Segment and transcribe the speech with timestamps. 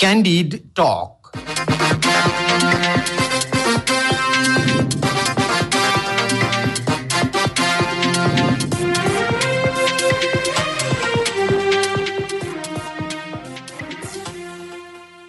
[0.00, 1.16] Candid Talk.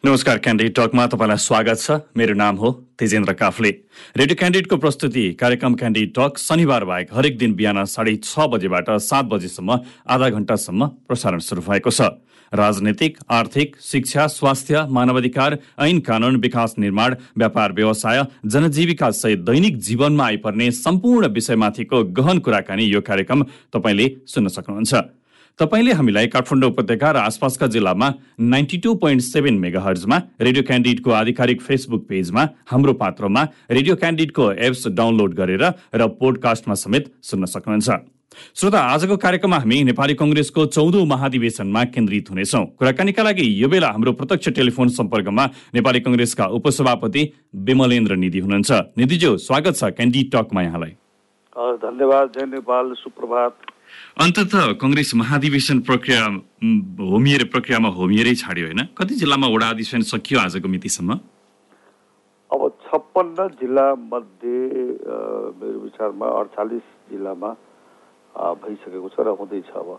[0.03, 3.69] नमस्कार candid टकमा तपाईँलाई स्वागत छ। मेरो नाम हो तेजेन्द्र काफले।
[4.17, 9.25] रेडियो क्यान्डिडको प्रस्तुति कार्यक्रम क्यान्डिड टक शनिबार बाहेक हरेक दिन बिहान साढे छ बजेबाट सात
[9.35, 12.15] बजेसम्म आधा घण्टासम्म प्रसारण सुरु भएको छ।
[12.53, 20.25] राजनैतिक आर्थिक शिक्षा स्वास्थ्य मानवाधिकार ऐन कानून विकास निर्माण व्यापार व्यवसाय जनजीविका सहित दैनिक जीवनमा
[20.25, 23.43] आइपर्ने सम्पूर्ण विषयमाथिको गहन कुराकानी यो कार्यक्रम
[23.73, 24.93] तपाईँले सुन्न सक्नुहुन्छ।
[25.59, 28.07] तपाईँले हामीलाई काठमाडौँ उपत्यका र आसपासका जिल्लामा
[28.39, 34.51] ninety two point seven mega हर्जमा radio क्यान्डिडको आधिकारिक फेसबुक पेजमा हाम्रो पात्रमा रेडियो क्यान्डिडको
[34.67, 35.63] एप्स डाउनलोड गरेर
[35.95, 37.89] र पोडकास्टमा समेत सुन्न सक्नुहुन्छ।
[38.55, 44.11] श्रोता आजको कार्यक्रममा हामी नेपाली कङ्ग्रेसको चौधौँ महाधिवेशनमा केन्द्रित हुनेछौँ। कुराकानीका लागि यो बेला हाम्रो
[44.15, 47.23] प्रत्यक्ष टेलिफोन सम्पर्कमा नेपाली कङ्ग्रेसका उपसभापति
[47.67, 50.93] विमलेन्द्र निधि हुनुहुन्छ। निधिज्यू स्वागत छ क्यान्डी टकमा यहाँलाई।
[51.83, 53.70] धन्यवाद जय नेपाल सुप्रभात।
[54.11, 56.23] अन्तत कङ्ग्रेस महाधिवेशन प्रक्रिया
[57.11, 58.81] होमिएर प्रक्रियामा होमिएरै छाड्यो होइन?
[58.97, 61.15] कति जिल्लामा वडा अधिवेशन सकियो आजको मितिसम्म?
[62.51, 64.59] अब छप्पन्न जिल्ला मध्ये
[65.55, 67.49] मेरो विचारमा अडचालिस जिल्लामा
[68.35, 69.89] भइसकेको छ र हुँदैछ अब।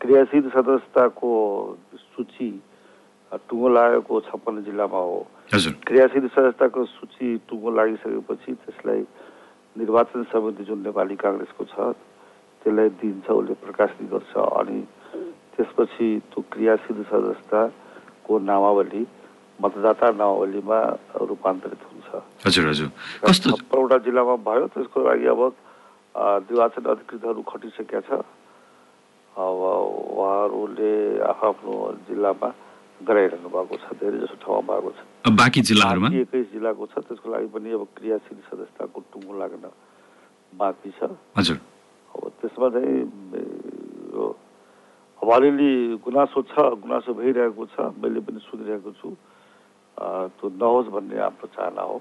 [0.00, 1.30] क्रियाशील सदस्यताको
[2.14, 2.50] सूची
[3.50, 5.18] टुङ्गो लागेको छप्पन्न जिल्लामा हो।
[5.54, 9.02] हजुर। क्रियाशील सदस्यताको सूची टुङ्गो लागिसकेपछि त्यसलाई
[9.82, 11.90] निर्वाचन समिति जुन नेपाली काङ्ग्रेसको छ
[12.68, 14.78] त्यसलाई दिन्छ उसले प्रकाशित गर्छ अनि
[15.56, 19.02] त्यसपछि त्यो क्रियाशील सदस्यताको नामावली
[19.58, 20.78] मतदाता नामावलीमा
[21.16, 22.08] रूपान्तरित हुन्छ।
[22.44, 22.88] हजुर हजुर।
[23.24, 25.40] छप्पनवटा जिल्लामा भयो त्यसको लागि अब
[26.44, 28.10] निर्वाचन अधिकृतहरू खटिसकेका छ।
[29.32, 29.60] अब
[30.12, 30.94] उहाँहरूले
[31.24, 32.48] आफ्नो जिल्लामा
[33.08, 36.08] गराइरहनु भएको छ धेरै जसो ठाउँमा भएको छ। बाँकी जिल्लाहरूमा?
[36.20, 39.64] एक्काइस जिल्लाको छ त्यसको लागि पनि अब क्रियाशील सदस्यताको टुङ्गो लाग्न
[40.52, 41.58] बाँकी छ। हजुर।
[42.38, 42.98] त्यसमा चाहिँ
[44.12, 44.24] यो
[45.18, 45.70] अब अलिअलि
[46.04, 49.08] गुनासो छ गुनासो भइरहेको छ मैले पनि सुनिरहेको छु।
[49.98, 51.96] त्यो नहोस् भन्ने हाम्रो चाहना हो।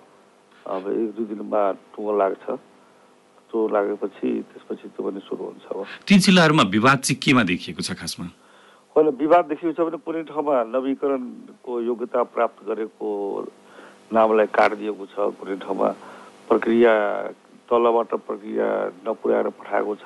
[0.70, 1.62] अब एक दुई दिनमा
[1.96, 2.46] टुङ्गो लाग्छ।
[3.50, 7.98] त्यो लागेपछि त्यसपछि त्यो पनि सुरु हुन्छ अब। ती जिल्लाहरूमा विवाद चाहिँ केमा देखिएको छ
[7.98, 8.26] खासमा?
[8.96, 13.10] होइन विवाद देखिएको छ भने कुनै ठाउँमा नवीकरणको योग्यता प्राप्त गरेको
[14.14, 15.90] नामलाई काटिदिएको छ कुनै ठाउँमा।
[16.48, 16.94] प्रक्रिया
[17.70, 18.68] तलबाट प्रक्रिया
[19.06, 20.06] नपुर्याएर पठाएको छ।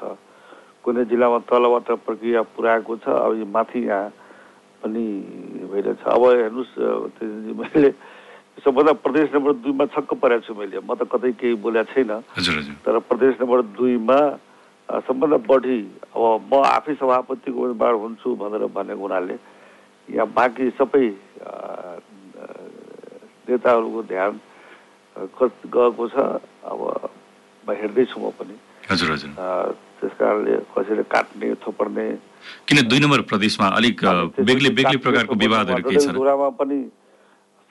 [0.83, 4.09] कुनै जिल्लामा तलबाट प्रक्रिया पुर्याएको छ अब यो माथि यहाँ
[4.81, 5.05] पनि
[5.71, 6.73] भइरहेछ। अब हेर्नुहोस्
[7.61, 7.91] मैले
[8.65, 12.11] सबभन्दा प्रदेश नम्बर दुईमा छक्क परेको छु मैले। म त कतै केही बोलेको छैन।
[12.85, 14.19] तर प्रदेश नम्बर दुईमा
[14.89, 15.79] सबभन्दा बढी
[16.11, 19.37] अब म आफै सभापतिको उम्मेदवार हुन्छु भनेर भनेको हुनाले
[20.09, 21.07] यहाँ बाँकी सबै
[23.47, 24.31] नेताहरूको ध्यान
[25.15, 26.17] गएको छ।
[26.65, 26.81] अब
[27.67, 28.55] म हेर्दैछु म पनि
[28.89, 29.31] हजुर हजुर।
[30.01, 32.05] त्यस कारणले कसैले काट्ने थोपर्ने
[32.67, 33.97] किन दुई नम्बर प्रदेशमा अलिक
[34.49, 36.05] बेग्लै बेग्लै प्रकारको विवादहरू केही छन्?
[36.09, 36.79] डडेलधुरामा पनि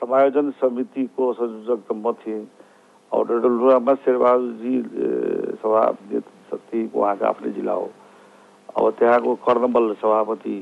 [0.00, 2.42] समायोजन समितिको संयोजक त म थिएँ।
[3.12, 5.08] अब डडेलधुरामा शेरबहादुरजी ए,
[5.58, 7.86] सभापति उहाँको आफ्नै जिल्ला हो।
[8.78, 10.54] अब त्यहाँको कर्णमल सभापति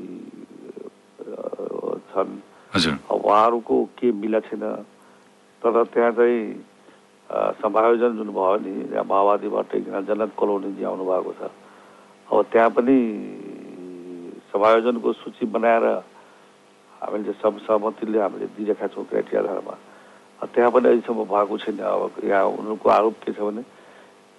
[2.09, 2.31] छन्।
[2.73, 4.63] हजुर। उहाँहरूको के मिला छैन।
[5.61, 6.41] तर त्यहाँ चाहिँ
[7.29, 11.41] समायोजन जुन भयो नि यहाँ माओवादीबाट एकजना जनक कलोनीजी आउनु भएको छ
[12.27, 12.95] अब त्यहाँ पनि
[14.49, 15.85] समायोजनको सूची बनाएर
[17.01, 19.75] हामीले सहमतिले हामीले दिइरहेका छौँ क्राइटेरिया आधारमा
[20.41, 23.61] त्यहाँ पनि अहिलेसम्म भएको छैन। अब यहाँ उनीहरूको आरोप के छ भने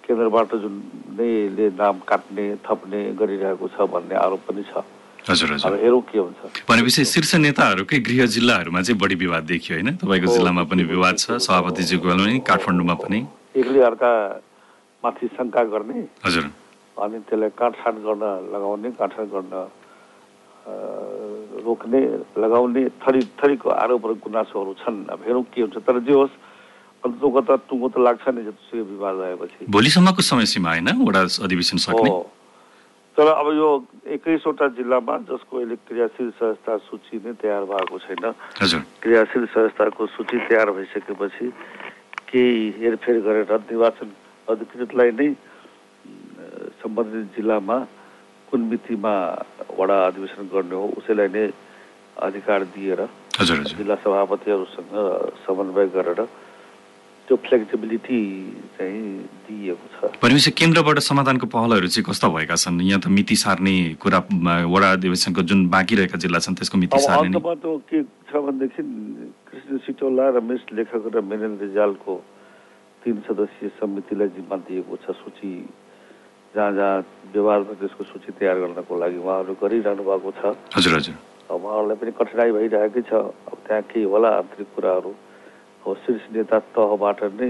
[0.03, 0.75] केन्द्रबाट जुन
[1.15, 4.83] नैले नाम काट्ने थप्ने गरिरहेको छ भन्ने आरोप पनि छ।
[5.29, 9.89] हजुर हजुर। हेरौँ के हुन्छ। भनेपछि शीर्ष नेताहरूकै गृह जिल्लाहरूमा चाहिँ बढी विवाद देखियो होइन?
[10.01, 13.19] तपाईँको जिल्लामा पनि विवाद छ सभापतिजीको पनि काठमाडौँमा पनि।
[13.55, 14.11] एकले अर्का
[15.03, 16.45] माथि शङ्का गर्ने। हजुर।
[16.97, 18.23] अनि त्यसलाई काटछाट गर्न
[18.53, 19.53] लगाउने काटछाट गर्न
[21.65, 22.01] रोक्ने
[22.37, 26.33] लगाउने थरी थरीको आरोप र गुनासोहरू छन्। अब हेरौँ के हुन्छ तर जे होस्
[27.01, 30.89] अन्तको त टुङ्गो त लाग्छ नि जस्तो विवाद आएपछि भोलिसम्मको समय सीमा होइन?
[31.01, 32.09] वडा अधिवेशन सक्ने?
[33.17, 33.69] तर अब यो
[34.07, 38.25] एक्काइसवटा जिल्लामा जसको अहिले क्रियाशील संस्था सूची नै तयार भएको छैन।
[38.61, 41.47] हजुर। क्रियाशील संस्थाको सूची तयार भइसकेपछि
[42.31, 44.09] केही हेरफेर गरेर निर्वाचन
[44.47, 45.27] अधिकृतलाई नै
[46.79, 47.77] सम्बन्धित जिल्लामा
[48.49, 49.13] कुन मितिमा
[49.79, 51.45] वडा अधिवेशन गर्ने हो उसैलाई नै
[52.19, 53.01] अधिकार दिएर
[53.41, 54.95] जिल्ला सभापतिहरूसँग
[55.45, 56.21] समन्वय गरेर
[57.31, 58.19] त्यो फ्लेक्सिबिलिटी
[58.75, 59.03] चाहिँ
[59.47, 62.83] दिइएको छ। भनेपछि केन्द्रबाट समाधानको पहलहरू चाहिँ कस्ता भएका छन्?
[62.83, 64.19] यहाँ त मिति सार्ने कुरा
[64.67, 67.31] वडा अधिवेशनको जुन बाँकी रहेका जिल्ला छन् त्यसको मिति सार्ने
[67.87, 68.83] के छ भनेदेखि
[69.47, 72.13] कृष्ण सिटौला रमेश लेखक र मेनन रिजालको
[72.99, 75.51] तिन सदस्यीय समितिलाई जिम्मा दिएको छ। सूची
[76.51, 76.99] जहाँ जहाँ
[77.31, 81.15] छ त्यसको सूची तयार गर्नको लागि उहाँहरू गरिरहनु भएको छ। हजुर हजुर।
[81.47, 83.11] अब उहाँहरूलाई पनि कठिनाइ भइरहेकै छ।
[83.47, 85.11] अब त्यहाँ केही होला आन्तरिक कुराहरू?
[85.81, 87.49] अब शीर्ष नेता तहबाट नै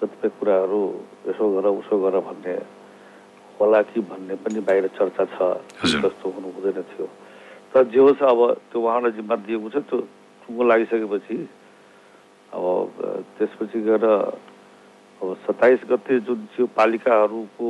[0.00, 0.80] कतिपय कुराहरू
[1.28, 2.54] यसो गर उसो गर भन्ने
[3.60, 5.36] होला कि भन्ने पनि बाहिर चर्चा छ।
[5.84, 7.06] जस्तो हुनु हुँदैन थियो।
[7.72, 8.40] तर जे होस् अब
[8.72, 9.98] त्यो उहाँलाई जिम्मा दिएको छ त्यो
[10.44, 11.36] टुङ्गो लागिसकेपछि
[12.56, 12.64] अब
[13.36, 17.68] त्यसपछि गएर अब सत्ताइस गते जुन थियो पालिकाहरूको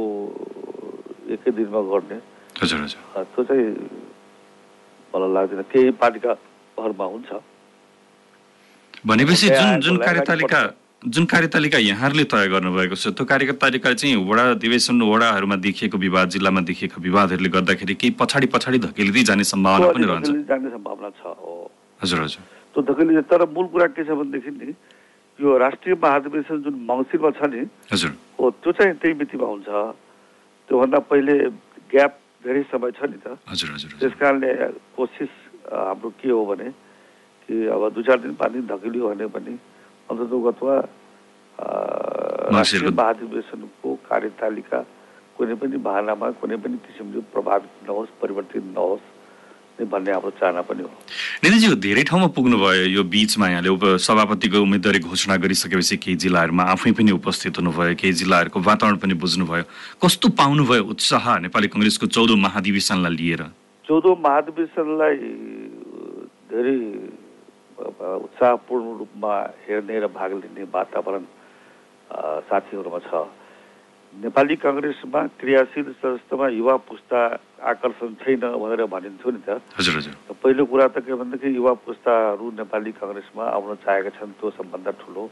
[1.35, 2.19] एकै दिनमा गर्ने
[2.55, 3.67] त्यो चाहिँ
[5.15, 7.31] मलाई लाग्दैन। केही पालिकाहरूमा हुन्छ।
[9.07, 10.61] भनेपछि जुन जुन कार्यतालिका
[11.15, 16.61] जुन कार्यतालिका यहाँहरूले तय गर्नुभएको छ त्यो कार्यतालिका चाहिँ वडा अधिवेशन वडाहरूमा देखिएको विवाद जिल्लामा
[16.67, 21.23] देखिएका विवादहरूले गर्दाखेरि केही पछाडि पछाडि धकेलिँदै जाने सम्भावना पनि रहन्छ। जाने सम्भावना छ
[22.03, 22.43] हजुर हजुर।
[22.75, 24.75] त्यो धकेली तर मूल कुरा के छ भनेदेखि नि
[25.39, 27.63] यो राष्ट्रिय महाधिवेशन जुन मङ्सिरमा छ नि
[27.93, 28.11] हजुर।
[28.41, 29.69] हो त्यो चाहिँ त्यही मितिमा हुन्छ।
[30.69, 31.35] त्योभन्दा पहिले
[31.95, 32.13] ग्याप
[32.43, 34.51] धेरै समय छ नि त। हजुर हजुर त्यस कारणले
[34.99, 35.33] कोसिस
[35.71, 36.69] हाम्रो के हो भने
[37.49, 39.53] कि अब दुई चार दिन पानी धकेलियो भने पनि
[40.11, 40.75] अन्ततोगत्वा
[42.53, 44.81] राष्ट्रिय महाधिवेशनको कार्यतालिका
[45.37, 49.05] कुनै पनि बहानामा कुनै पनि किसिमले प्रभावित नहोस् परिवर्तित नहोस्
[49.77, 50.91] भन्ने हाम्रो चाहना पनि हो।
[51.45, 56.93] नितिज्यू धेरै ठाउँमा पुग्नुभयो यो बिचमा यहाँले उप सभापतिको उम्मेदवारी घोषणा गरिसकेपछि केही जिल्लाहरूमा आफै
[56.97, 59.65] पनि उपस्थित हुनुभयो केही जिल्लाहरूको वातावरण पनि बुझ्नुभयो।
[60.01, 63.43] कस्तो पाउनुभयो उत्साह नेपाली कङ्ग्रेसको चौधौँ महाधिवेशनलाई लिएर?
[63.85, 65.17] चौधौँ महाधिवेशनलाई
[66.51, 66.77] धेरै
[67.77, 69.33] उत्साहपूर्ण रूपमा
[69.65, 71.25] हेर्ने र भाग लिने वातावरण
[72.49, 73.29] साथीहरूमा छ।
[74.15, 77.21] नेपाली कङ्ग्रेसमा क्रियाशील सदस्यमा युवा पुस्ता
[77.61, 81.73] आकर्षण छैन भनेर भनिन्थ्यो नि त। हजुर हजुर। त पहिलो कुरा त के भनेदेखि युवा
[81.85, 85.25] पुस्ताहरू नेपाली कङ्ग्रेसमा आउन चाहेका छन् त्यो सबभन्दा ठुलो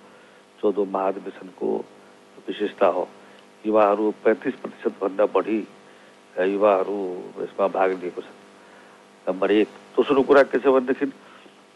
[0.60, 1.68] चौधौँ महाधिवेशनको
[2.44, 3.08] विशेषता हो।
[3.64, 5.58] युवाहरू पैँतिस प्रतिशतभन्दा बढी
[6.52, 6.98] युवाहरू
[7.40, 8.28] यसमा भाग लिएको छ
[9.26, 11.06] नम्बर एक दोस्रो कुरा के छ भनेदेखि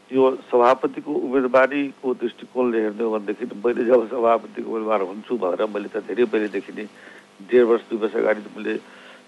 [0.08, 6.00] यो सभापतिको उम्मेदवारीको दृष्टिकोणले हेर्ने हो भनेदेखि मैले जब सभापतिको उम्मेदवार हुन्छु भनेर मैले त
[6.08, 6.84] धेरै पहिलेदेखि नै
[7.44, 8.72] डेढ वर्ष दुई वर्ष अगाडि मैले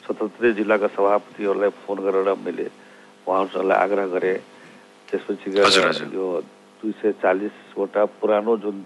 [0.09, 2.67] सतहत्तरै जिल्लाका सभापतिहरूलाई फोन गरेर मैले
[3.29, 4.38] उहाँहरूलाई आग्रह गरेँ
[5.09, 6.27] त्यसपछि गएर। यो
[6.81, 8.77] दुई सय चालिसवटा पुरानो जुन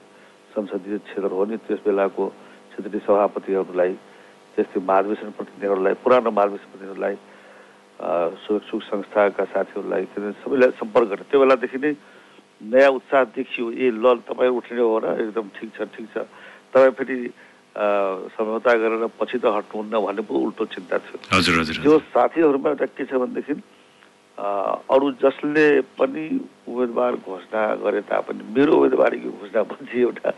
[0.51, 2.25] संसदीय क्षेत्र हो नि त्यस बेलाको
[2.75, 3.93] क्षेत्रीय सभापतिहरूलाई
[4.55, 7.15] त्यस्तै महाधिवेशन प्रतिनिधिहरूलाई पुरानो महाधिवेशन प्रतिनिधिहरूलाई
[7.99, 11.93] सुख संस्थाका साथीहरूलाई के अरे सबैलाई सम्पर्क गरेँ त्यो बेलादेखि नै
[12.65, 16.27] नयाँ उत्साह देखियो ए ल तपाईँ उठ्ने हो र एकदम ठिक छ ठिक छ।
[16.75, 17.19] तपाईँ फेरि
[18.35, 22.87] सम्झौता गरेर पछि त हट्नुहुन्न भन्ने पो उल्टो चिन्ता थियो। हजुर हजुर त्यो साथीहरूमा एउटा
[22.99, 23.55] के छ भनेदेखि
[24.39, 25.67] अरू जसले
[25.99, 26.25] पनि
[26.67, 30.31] उम्मेदवार घोषणा गरे तापनि मेरो उम्मेदवारीको घोषणापछि एउटा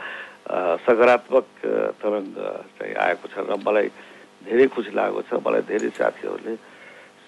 [0.46, 1.46] अ, सकारात्मक
[2.00, 2.34] तरङ्ग
[2.78, 3.88] चाहिँ आएको छ र मलाई
[4.46, 6.54] धेरै खुसी लागेको छ। मलाई धेरै साथीहरूले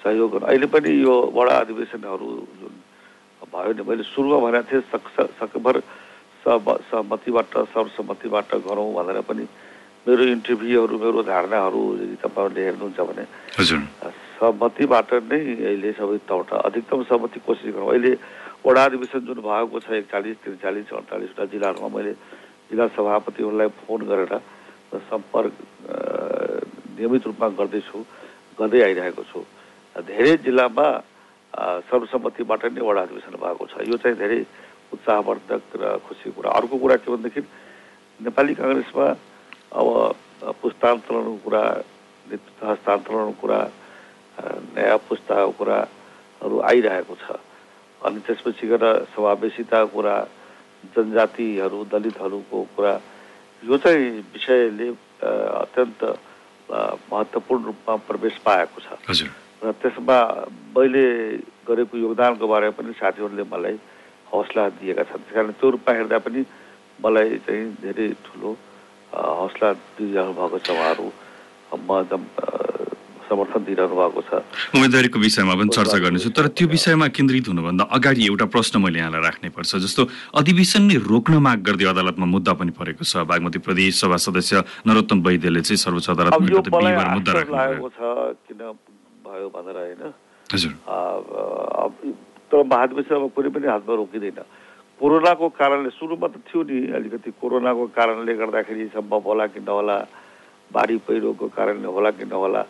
[0.02, 2.28] सहयोग गर्नु अहिले पनि यो वडा अधिवेशनहरू
[2.60, 2.74] जुन
[3.52, 5.04] भयो नि मैले सुरुमा भनेको थिएँ सक
[5.40, 5.76] सकभर
[6.44, 9.44] सब सहमतिबाट सर्वसम्मतिबाट गरौँ भनेर पनि
[10.06, 13.24] मेरो इन्टरभ्यूहरू मेरो धारणाहरू यदि तपाईँहरूले हेर्नुहुन्छ भने
[14.38, 18.12] सहमतिबाट नै अहिले सबै तौर अधिकतम सहमति कोसिस गरौँ। अहिले
[18.64, 22.12] वडा अधिवेशन जुन भएको छ एकचालिस त्रिचालिस अडचालिसवटा जिल्लाहरूमा मैले
[22.70, 24.32] जिल्ला सभापतिहरूलाई फोन गरेर
[25.10, 25.54] सम्पर्क
[26.96, 27.98] नियमित रूपमा गर्दैछु
[28.58, 29.40] गर्दै आइरहेको छु।
[30.06, 30.86] धेरै जिल्लामा
[31.90, 34.40] सर्वसम्मतिबाट नै वडा अधिवेशन भएको छ। यो चाहिँ धेरै
[34.94, 37.40] उत्साहवर्धक र खुसी कुरा। अर्को कुरा के भनेदेखि
[38.20, 39.06] नेपाली कङ्ग्रेसमा
[39.74, 39.88] अब
[40.62, 41.62] पुस्तान्तरणको कुरा
[42.30, 43.60] नेतृत्व हस्तान्तरणको कुरा
[44.76, 47.26] नयाँ पुस्ताको कुराहरू आइरहेको छ।
[48.06, 48.84] अनि त्यसपछि गएर
[49.16, 50.16] समावेशिताको कुरा
[50.94, 52.92] जनजातिहरू दलितहरूको कुरा
[53.66, 54.88] यो चाहिँ विषयले
[55.18, 56.00] अत्यन्त
[57.10, 58.88] महत्त्वपूर्ण रूपमा प्रवेश पाएको छ।
[59.58, 60.18] र त्यसमा
[60.76, 61.04] मैले
[61.66, 63.76] गरेको योगदानको बारेमा पनि साथीहरूले मलाई
[64.32, 66.40] हौसला दिएका छन्। त्यस कारण त्यो रूपमा हेर्दा पनि
[67.02, 68.50] मलाई चाहिँ धेरै ठुलो
[69.12, 71.06] हौसला दिइरहनु भएको छ उहाँहरू।
[71.74, 72.22] म एकदम
[73.28, 74.30] समर्थन दिइरहनु भएको छ।
[74.72, 79.22] उम्मेदवारीको विषयमा पनि चर्चा गर्नेछु। तर त्यो विषयमा केन्द्रित हुनुभन्दा अगाडि एउटा प्रश्न मैले यहाँलाई
[79.26, 80.02] राख्नै पर्छ जस्तो
[80.40, 85.18] अधिवेशन नै रोक्न माग गर्दै अदालतमा मुद्दा पनि परेको छ। बागमती प्रदेश सभा सदस्य नरोत्तम
[85.26, 88.72] वैद्यले चाहिँ सर्वोच्च अदालतमा मुद्दा आश्चर्य
[89.28, 90.14] भयो भनेर होइन।
[90.54, 90.96] हजुर। अ,
[91.84, 91.92] अब
[92.50, 94.40] तर महाधिवेशनमा कुनै पनि हातमा रोकिँदैन।
[95.00, 100.06] कोरोनाको कारणले सुरुमा त थियो नि अलिकति कोरोनाको कारणले गर्दाखेरि सम्भव होला कि नहोला
[100.72, 102.62] बाढी पहिरोको कारणले होला कि नहोला।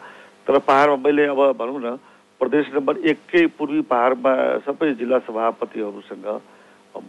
[0.46, 1.96] तर पाहाडमा मैले अब भनौँ न
[2.40, 6.26] प्रदेश नम्बर एककै पूर्वी पाहाडमा सबै जिल्ला सभापतिहरूसँग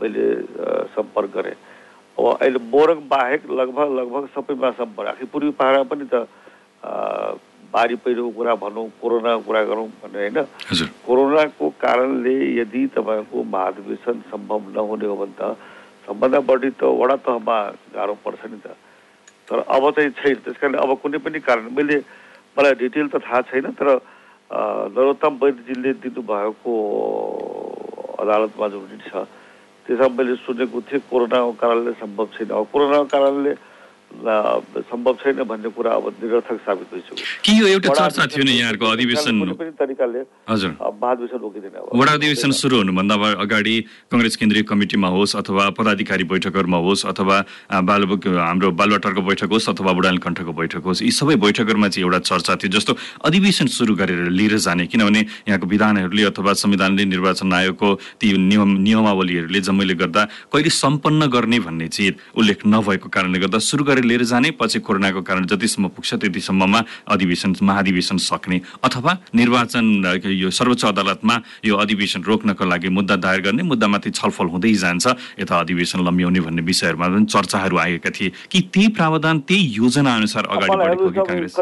[0.02, 0.44] मैले
[0.96, 1.58] सम्पर्क गरेँ।
[2.20, 6.28] अब अहिले मोरङ बाहेक लगभग लगभग सबैमा सम्पर्क। आखिर पूर्वी पाहाडमा पनि त
[7.74, 10.38] बाढी पहिरोको कुरा भनौँ कोरोनाको कुरा गरौँ भने होइन?
[11.06, 15.56] कोरोनाको कारणले यदि तपाईँको महाधिवेशन सम्भव नहुने हो भने त
[16.06, 17.58] सबभन्दा बढी त वडा तहमा
[17.94, 18.74] गाह्रो पर्छ नि त।
[19.50, 21.98] तर अब चाहिँ छैन। त्यस कारण अब कुनै पनि कारण मैले
[22.58, 23.88] मलाई डिटेल त थाहा छैन तर
[24.50, 26.74] नरोत्तम वैद्यजीले दिनुभएको
[28.18, 29.26] अदालतमा जुन छ
[29.86, 33.54] त्यसमा मैले सुनेको थिएँ कोरोनाको कारणले सम्भव छैन। अब कोरोनाको कारणले
[34.10, 38.86] सम्भव छैन भन्ने कुरा अब निरर्थक साबित भइसक्यो। के यो एउटा चर्चा थियो नि यहाँहरूको
[38.86, 39.34] अधिवेशन?
[39.54, 43.76] पनि तरिकाले हजुर। महाधिवेशन रोकिँदैन वडा अधिवेशन सुरु हुनुभन्दा अगाडि
[44.12, 47.38] कङ्ग्रेस केन्द्रीय कमिटीमा होस् अथवा पदाधिकारी बैठकहरूमा होस् अथवा
[47.90, 52.20] बाल हाम्रो बालवाटारको बैठक होस् अथवा बुढाल कण्ठको बैठक होस् यी सबै बैठकहरूमा चाहिँ एउटा
[52.30, 57.90] चर्चा थियो जस्तो अधिवेशन सुरु गरेर लिएर जाने। किनभने यहाँको विधानहरूले अथवा संविधानले निर्वाचन आयोगको
[58.20, 63.84] ती नियम नियमावलीहरूले जम्मैले गर्दा कहिले सम्पन्न गर्ने भन्ने चाहिँ उल्लेख नभएको कारणले गर्दा सुरु
[63.84, 69.86] गरेर लिएर जाने पछि कोरोनाको कारण जतिसम्म पुग्छ त्यतिसम्ममा अधिवेशन महाधिवेशन सक्ने अथवा निर्वाचन
[70.26, 75.06] यो सर्वोच्च अदालतमा यो अधिवेशन रोक्नको लागि मुद्दा दायर गर्ने मुद्दामाथि छलफल हुँदै जान्छ।
[75.40, 80.44] यता अधिवेशन लम्ब्याउने भन्ने विषयहरूमा पनि चर्चाहरू आएका थिए। कि त्यही प्रावधान त्यही योजना अनुसार
[80.46, 81.56] अगाडि बढेको कि काङ्ग्रेस?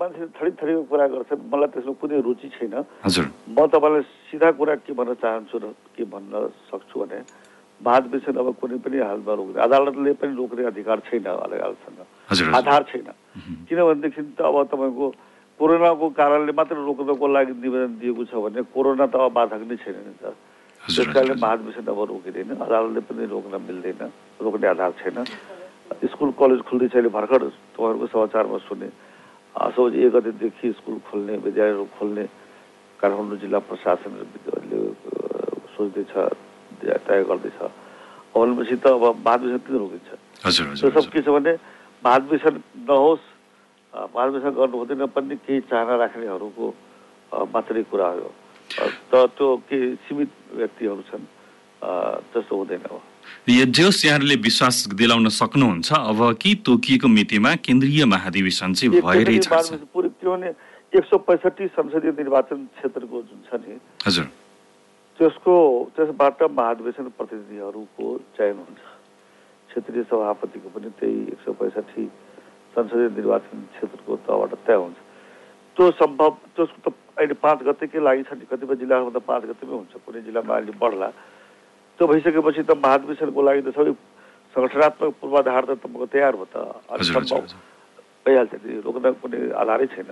[0.00, 2.74] मान्छे थरी थरीको कुरा गर्छन् मलाई त्यसमा कुनै रुचि छैन।
[3.04, 5.64] हजुर। म तपाईँलाई सिधा कुरा के भन्न चाहन्छु र
[5.96, 6.32] के भन्न
[6.70, 7.18] सक्छु भने
[7.80, 12.00] महाधिवेशन अब कुनै पनि हालमा रोक्ने अदालतले पनि रोक्ने अधिकार छैन अदालतसँग
[12.54, 13.08] आधार छैन
[13.68, 15.06] किनभनेदेखि त अब तपाईँको
[15.60, 19.98] कोरोनाको कारणले मात्र रोक्नको लागि निवेदन दिएको छ भने कोरोना त अब बाधक नै छैन
[20.06, 20.34] नि त
[20.80, 24.02] त्यस कारणले महाधिवेशन अब रोकिँदैन अदालतले पनि रोक्न मिल्दैन
[24.44, 25.24] रोक्ने आधार छैन।
[26.10, 27.42] स्कुल कलेज खुल्दैछ अहिले भर्खर।
[27.76, 28.88] तपाईँहरूको समाचारमा सुने।
[29.54, 32.24] असोज एक गतेदेखि स्कुल खोल्ने विद्यालयहरू खोल्ने।
[33.00, 34.80] काठमाडौँ जिल्ला प्रशासनले
[35.74, 36.12] सोच्दैछ
[36.84, 37.58] तय गर्दैछ
[38.34, 40.10] भनेपछि त अब महाधिवेशन किन रोकिन्छ
[40.80, 41.52] त्यो सब के छ भने
[42.04, 42.54] महाधिवेशन
[42.90, 43.24] नहोस्
[44.14, 46.66] महाधिवेशन गर्नु हुँदैन पनि केही चाहना राख्नेहरूको
[47.54, 48.30] मात्रै कुरा हो
[49.10, 51.26] त त्यो के सीमित व्यक्तिहरू छन्
[52.34, 53.00] जस्तो हुँदैन अब
[53.76, 60.48] जोस् यहाँहरूले विश्वास दिलाउन सक्नुहुन्छ अब कि तोकिएको मितिमा केन्द्रीय महाधिवेशन चाहिँ भइरहेछ किनभने
[60.92, 64.26] एक सौ पैँसठी संसदीय निर्वाचन क्षेत्रको जुन छ नि हजुर।
[65.18, 65.54] त्यसको
[65.96, 68.06] त्यसबाट महाधिवेशन प्रतिनिधिहरूको
[68.36, 68.82] चयन हुन्छ।
[69.70, 72.04] क्षेत्रीय सभापतिको पनि त्यही एक सय पैँसठी
[72.74, 74.96] संसदीय निर्वाचन क्षेत्रको तहबाट तय हुन्छ।
[75.76, 79.74] त्यो सम्भव त्यसको त अहिले पाँच गतेकै लागि छ नि। कतिपय जिल्लाहरूमा त पाँच गतेमै
[79.74, 81.08] हुन्छ। कुनै जिल्लामा अहिले बढ्ला।
[81.98, 83.92] त्यो भइसकेपछि त महाधिवेशनको लागि त सबै
[84.54, 86.56] सङ्गठनात्मक पूर्वाधार त तपाईँको तयार हो त।
[87.06, 87.46] सम्भव
[88.26, 88.52] भइहाल्छ।
[88.82, 90.10] रोक्न कुनै आधारै छैन।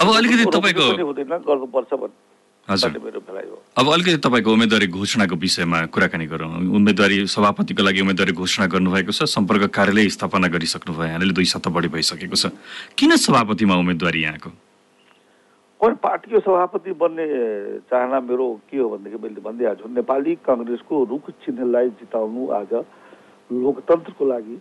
[0.00, 2.29] अब अलिकति तपाईँको हुँदैन। गर्नुपर्छ भन्ने।
[2.70, 9.26] अब अलिकति तपाईँको उम्मेदवारी घोषणाको विषयमा कुराकानी गरौँ। उम्मेदवारी सभापतिको लागि उम्मेदवारी घोषणा गर्नुभएको छ
[9.26, 12.54] सम्पर्क कार्यालय स्थापना गरिसक्नु भयो यहाँले दुई सप्ताह बढी भइसकेको छ।
[12.98, 14.50] किन सभापतिमा उम्मेदवारी यहाँको?
[15.80, 17.26] पार्टीको सभापति बन्ने
[17.90, 22.72] चाहना मेरो के हो भनेदेखि मैले भनिदिइहाल्छु नेपाली कङ्ग्रेसको रुख चिन्हलाई जिताउनु आज
[23.50, 24.56] लोकतन्त्रको लागि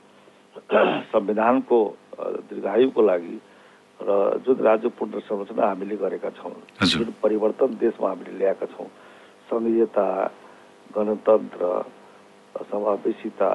[1.13, 1.79] संविधानको
[2.19, 3.35] दीर्घायुको लागि
[3.99, 6.55] र जुन राज्य पुनर्संरचना हामीले गरेका छौँ
[6.87, 8.87] जुन परिवर्तन देशमा हामीले ल्याएका छौँ
[9.49, 10.05] सङ्घीयता
[10.95, 11.63] गणतन्त्र
[12.71, 13.49] समावेशिता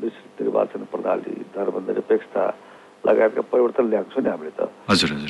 [0.00, 2.44] विस्तृत निर्वाचन प्रणाली धर्मनिरपेक्षता
[3.06, 4.68] लगायतका परिवर्तन ल्याएको छौँ नि हामीले त।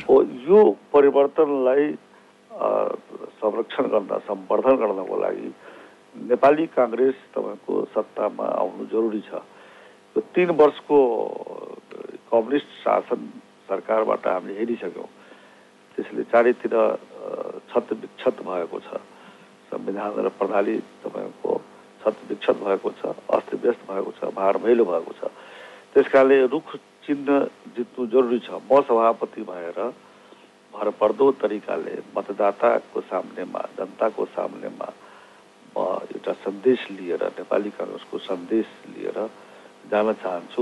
[0.07, 0.15] हो
[0.47, 0.59] यो
[0.93, 1.85] परिवर्तनलाई
[3.43, 5.49] संरक्षण गर्न सम्वर्धन गर्नको लागि
[6.31, 9.43] नेपाली काङ्ग्रेस तपाईँको सत्तामा आउनु जरुरी छ।
[10.15, 10.97] यो तिन वर्षको
[12.31, 13.21] कम्युनिस्ट शासन
[13.69, 15.09] सरकारबाट हामीले हेरिसक्यौँ।
[15.95, 16.75] त्यसले चारैतिर
[17.69, 18.89] छत विक्षत भएको छ।
[19.69, 21.51] संविधान र प्रणाली तपाईँको
[22.01, 25.29] छत विक्षत भएको छ अस्तव्यस्त भएको छ भार भैलो भएको छ।
[25.93, 26.67] त्यस कारणले रुख
[27.05, 27.29] चिन्ह
[27.75, 29.79] जित्नु जरुरी छ। म सभापति भएर
[30.73, 34.87] भरपर्दो तरिकाले मतदाताको सामनेमा जनताको सामनेमा
[35.75, 35.77] म
[36.15, 39.17] एउटा सन्देश लिएर नेपाली काङ्ग्रेसको सन्देश लिएर
[39.91, 40.61] जान चाहन्छु।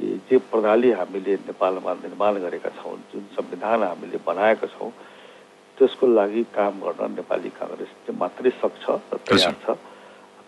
[0.00, 4.90] जे प्रणाली हामीले नेपालमा निर्माण गरेका छौँ जुन संविधान हामीले बनाएका छौँ
[5.78, 9.76] त्यसको लागि काम गर्न नेपाली काङ्ग्रेस मात्रै सक्छ र तयार छ।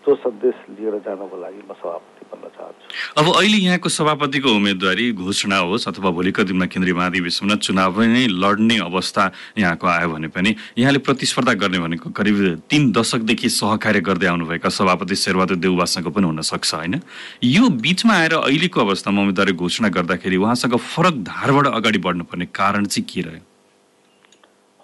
[0.07, 5.57] त्यो सन्देश लिएर जानको लागि म सभापति बन्न चाहन्छु। अब अहिले यहाँको सभापतिको उम्मेदवारी घोषणा
[5.67, 9.23] होस् अथवा भोलिको दिनमा केन्द्रीय महाधिवेशनमा चुनाव नै लड्ने अवस्था
[9.59, 12.37] यहाँको आयो भने पनि यहाँले प्रतिस्पर्धा गर्ने भनेको करिब
[12.71, 16.95] तिन दशकदेखि सहकार्य गर्दै आउनुभएका सभापति शेरबहादुर देउवासँग पनि हुनसक्छ होइन?
[17.43, 23.05] यो बिचमा आएर अहिलेको अवस्थामा उम्मेदवारी घोषणा गर्दाखेरि उहाँसँग फरक धारबाट अगाडि बढ्नुपर्ने कारण चाहिँ
[23.11, 23.43] के रह्यो?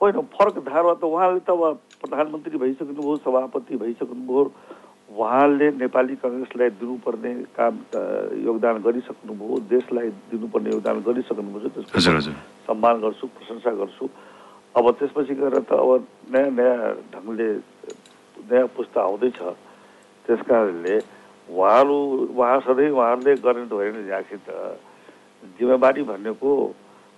[0.01, 4.43] होइन फरक धारमा त उहाँले त अब प्रधानमन्त्री भइसक्नुभयो सभापति भइसक्नुभयो
[5.13, 7.73] उहाँले नेपाली कङ्ग्रेसलाई दिनुपर्ने काम
[8.49, 12.33] योगदान गरिसक्नुभयो देशलाई दिनुपर्ने योगदान गरिसक्नुभयो त्यसको
[12.65, 14.05] सम्मान गर्छु प्रशंसा गर्छु।
[14.73, 15.89] अब त्यसपछि गएर त अब
[16.33, 16.77] नयाँ नयाँ
[17.13, 17.47] ढङ्गले
[18.49, 19.39] नयाँ पुस्ता आउँदैछ।
[20.25, 20.95] त्यस कारणले
[21.49, 21.97] उहाँहरू
[22.33, 24.49] उहाँ सधैँ उहाँहरूले गर्ने त होइन यहाँखि त।
[25.59, 26.49] जिम्मेवारी भनेको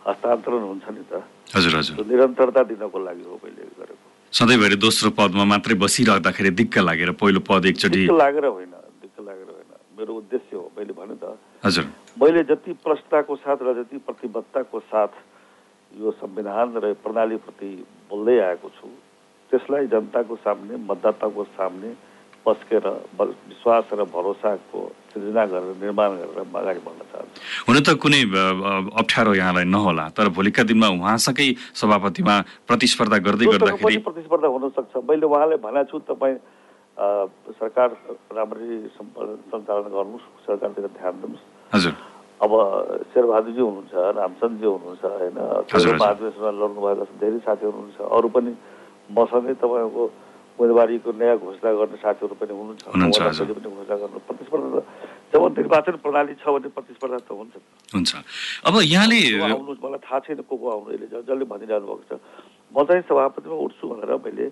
[0.03, 1.23] हस्तान्तरण हुन्छ नि त।
[1.55, 7.11] हजुर हजुर। निरन्तरता दिनको लागि हो मैले गरेको। सधैँभरि दोस्रो पदमा मात्रै बसिराख्दाखेरि दिक्क लागेर
[7.15, 11.85] पहिलो पद एकचोटि लागेर होइन दिक्क लागेर होइन। मेरो उद्देश्य हो मैले भने त। हजुर।
[12.19, 15.11] मैले जति प्रष्टताको साथ र जति प्रतिबद्धताको साथ
[15.91, 17.71] यो संविधान र प्रणालीप्रति
[18.11, 18.87] बोल्दै आएको छु
[19.51, 21.89] त्यसलाई जनताको सामने मतदाताको सामने
[22.45, 22.85] पस्केर
[23.19, 24.79] विश्वास र भरोसाको
[25.11, 27.37] सृजना गरेर निर्माण गरेर अगाडि बढ्न चाहन्छु।
[27.67, 28.21] हुन त कुनै
[29.01, 32.35] अप्ठ्यारो यहाँलाई नहोला तर भोलिका दिनमा उहाँसँगै सभापतिमा
[32.69, 36.37] प्रतिस्पर्धा गर्दै गर्दाखेरि प्रतिस्पर्धा हुन सक्छ मैले उहाँलाई भनेको छु तपाईँ
[37.59, 37.89] सरकार
[38.37, 41.43] राम्ररी सञ्चालन गर्नुहोस् सरकारतिर ध्यान दिनुहोस्।
[41.75, 41.93] हजुर।
[42.35, 42.51] अब
[43.15, 45.37] शेरबहादुरजी हुनुहुन्छ रामचन्द्रजी हुनुहुन्छ होइन
[45.99, 48.51] महाधिवेशनमा लड्नुभएका धेरै साथीहरू हुनुहुन्छ। अरू पनि
[49.17, 50.03] मसँगै तपाईँको
[50.55, 54.83] उम्मेदवारीको नयाँ घोषणा गर्ने साथीहरू पनि हुनुहुन्छ। पनि घोषणा गर्नु प्रतिस्पर्धा त
[55.35, 57.53] जब निर्वाचन प्रणाली छ भने प्रतिस्पर्धा त हुन्छ।
[57.95, 58.15] हुन्छ।
[58.65, 62.19] अब यहाँले आउनु मलाई थाहा छैन को को आउनु ज- जसले भनिरहनु भएको छ।
[62.71, 64.47] म चाहिँ सभापतिमा उठ्छु भनेर मैले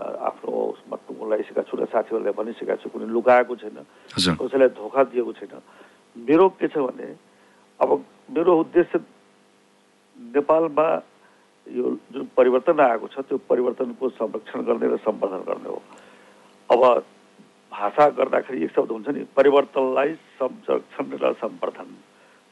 [0.00, 0.96] आफ्नो उसमा
[1.26, 3.78] लगाइसकेको छु र साथीहरूलाई भनिसकेको छु। कुनै लुकाएको छैन।
[4.34, 5.60] कसैलाई धोका दिएको छैन।
[6.18, 7.16] मेरो के छ भने
[7.80, 8.98] अब मेरो उद्देश्य
[10.34, 10.86] नेपालमा
[11.66, 15.82] यो जुन परिवर्तन आएको छ त्यो परिवर्तनको संरक्षण गर्ने र सम्वर्धन गर्ने हो।
[16.70, 16.82] अब
[17.72, 21.88] भाषा गर्दाखेरि एक शब्द हुन्छ नि परिवर्तनलाई संरक्षण र सम्वर्धन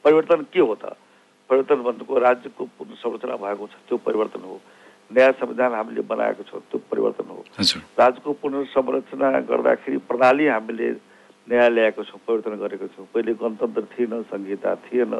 [0.05, 0.97] परिवर्तन के हो त?
[1.49, 4.59] परिवर्तन भनेको राज्यको पुनः संरचना भएको छ त्यो परिवर्तन हो।
[5.11, 7.43] नयाँ संविधान हामीले बनाएको छौँ त्यो परिवर्तन हो।
[7.99, 10.89] राज्यको पुनर्संरचना गर्दाखेरि प्रणाली हामीले
[11.47, 15.13] नयाँ ल्याएको छौँ परिवर्तन गरेको छौँ। पहिले गणतन्त्र थिएन संहिता थिएन।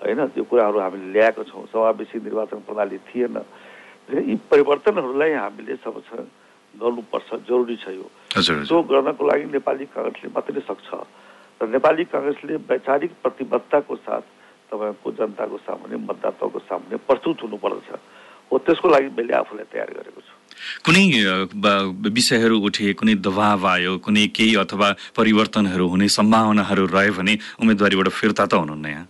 [0.00, 3.36] होइन त्यो कुराहरू हामीले ल्याएको छौँ। समावेशी निर्वाचन प्रणाली थिएन।
[4.10, 6.26] यी परिवर्तनहरूलाई हामीले सबसँग
[6.74, 10.88] गर्नुपर्छ जरुरी छ यो। त्यो गर्नको लागि नेपाली काङ्ग्रेसले मात्रै सक्छ।
[11.60, 14.24] र नेपाली काङ्ग्रेसले वैचारिक प्रतिबद्धताको साथ
[14.70, 17.90] तपाईँको जनताको सामुन्ने मतदाताको सामुन्ने प्रस्तुत हुनुपर्दछ।
[18.50, 20.34] हो त्यसको लागि मैले आफूलाई तयार गरेको छु।
[20.86, 21.04] कुनै
[22.16, 28.44] विषयहरू उठे कुनै दबाव आयो कुनै केही अथवा परिवर्तनहरू हुने सम्भावनाहरू रह्यो भने उम्मेदवारीबाट फिर्ता
[28.50, 29.06] त हुनुहुन्न यहाँ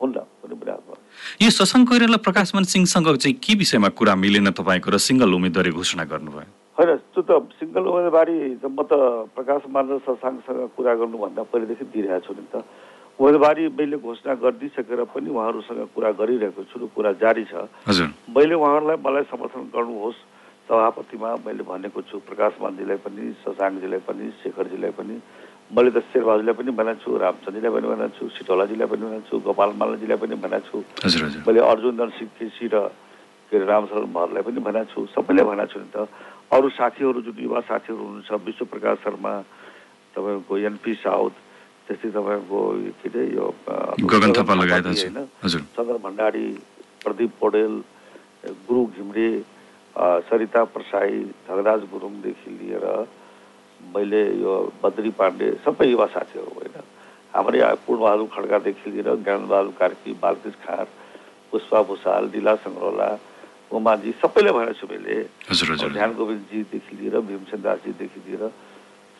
[0.00, 0.94] हुन्न कुनै पनि हालमा
[1.40, 6.04] यो शशाङ्क कोइराला प्रकाशमान सिंहसँग चाहिँ के विषयमा कुरा मिलेन तपाईँको र सिङ्गल उम्मेदवारी घोषणा
[6.04, 6.44] गर्नुभयो?
[6.76, 8.92] होइन त्यो त सिङ्गल उम्मेदवारी म त
[9.32, 12.60] प्रकाश मान र शशाङ्कसँग कुरा गर्नुभन्दा पहिलेदेखि दिइरहेको छु नि त।
[13.16, 18.54] उम्मेदवारी मैले घोषणा गरिदिइसकेर पनि उहाँहरूसँग कुरा गरिरहेको छु र कुरा जारी छ। हजुर। मैले
[18.60, 20.20] उहाँहरूलाई मलाई समर्थन गर्नुहोस्
[20.68, 25.16] सभापतिमा मैले भनेको छु प्रकाश मानजीलाई पनि शशाङ्कजीलाई पनि शेखरजीलाई पनि।
[25.70, 29.70] मैले त शेरबहादुरलाई पनि भनेको छु रामचन्द्रजीलाई पनि भनेको छु सिटौलाजीलाई पनि भनेको छु गोपाल
[29.78, 30.78] मालाजीलाई पनि भनेको छु।
[31.46, 32.90] मैले अर्जुन दर्शी केसी र
[33.50, 36.10] के अरे रामशरण महरलाई पनि भनेको छु सबैले भनेको छु नि त।
[36.50, 39.32] अरू साथीहरू जुन युवा साथीहरू हुनुहुन्छ विश्व प्रकाश शर्मा
[40.14, 41.34] तपाईँको एनपी साउथ
[41.86, 42.58] त्यस्तै तपाईँको
[42.98, 46.46] के अरे यो होइन। चन्द्र भण्डारी
[46.98, 47.74] प्रदीप पौडेल
[48.66, 49.28] गुरु घिम्रे
[50.26, 51.14] सरिता प्रसाई
[51.46, 52.86] धगराज गुरुङदेखि लिएर
[53.94, 56.76] मैले यो बद्री पाण्डे सबै युवा साथीहरू होइन।
[57.34, 60.88] हाम्रै पूर्णबहादुर खड्कादेखि लिएर ज्ञानबहादुर कार्की बालकृष्ण खाँड
[61.50, 63.08] पुष्पा भूषाल दिला सङ्ग्रौला
[63.70, 65.14] उमाजी सबैले भनेको छु मैले
[65.94, 68.42] ध्यान गोविन्दजीदेखि लिएर भीमसेन दासजीदेखि लिएर